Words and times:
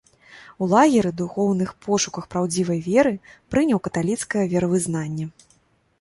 У 0.63 0.67
лагеры, 0.69 1.09
у 1.13 1.17
духоўных 1.19 1.69
пошуках 1.89 2.23
праўдзівай 2.33 2.79
веры, 2.89 3.13
прыняў 3.57 3.79
каталіцкае 3.89 4.45
веравызнанне. 4.55 5.25